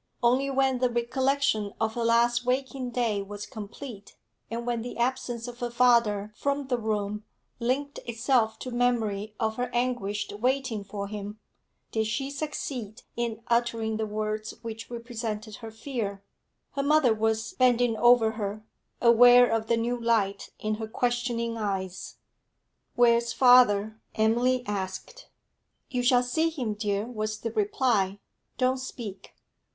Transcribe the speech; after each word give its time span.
Only 0.23 0.49
when 0.49 0.79
the 0.79 0.89
recollection 0.89 1.73
of 1.79 1.93
her 1.93 2.03
last 2.03 2.43
waking 2.43 2.89
day 2.89 3.21
was 3.21 3.45
complete, 3.45 4.15
and 4.49 4.65
when 4.65 4.81
the 4.81 4.97
absence 4.97 5.47
of 5.47 5.59
her 5.59 5.69
father 5.69 6.33
from 6.35 6.69
the 6.69 6.79
room 6.79 7.23
linked 7.59 7.99
itself 8.07 8.57
to 8.61 8.71
memory 8.71 9.35
of 9.39 9.57
her 9.57 9.69
anguished 9.75 10.33
waiting 10.33 10.83
for 10.83 11.05
him, 11.07 11.39
did 11.91 12.07
she 12.07 12.31
succeed 12.31 13.03
in 13.15 13.43
uttering 13.47 13.97
the 13.97 14.07
words 14.07 14.55
which 14.63 14.89
represented 14.89 15.57
her 15.57 15.69
fear. 15.69 16.23
Her 16.71 16.81
mother 16.81 17.13
was 17.13 17.53
bending 17.53 17.95
over 17.95 18.31
her, 18.31 18.65
aware 19.03 19.47
of 19.51 19.67
the 19.67 19.77
new 19.77 20.01
light 20.01 20.49
in 20.57 20.73
her 20.81 20.87
questioning 20.87 21.57
eyes. 21.59 22.15
'Where's 22.95 23.33
father?' 23.33 24.01
Emily 24.15 24.63
asked. 24.65 25.29
'You 25.91 26.01
shall 26.01 26.23
see 26.23 26.49
him, 26.49 26.73
dear,' 26.73 27.05
was 27.05 27.37
the 27.41 27.51
reply. 27.51 28.17
'Don't 28.57 28.79
speak.' 28.79 29.35